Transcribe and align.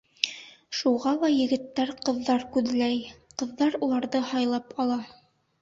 Шуға 0.77 1.11
ла 1.23 1.29
егеттәр 1.33 1.91
ҡыҙҙар 2.09 2.45
күҙләй, 2.57 2.97
ҡыҙҙар 3.43 3.81
уларҙы 3.89 4.23
һайлап 4.33 4.73
ала. 4.87 4.99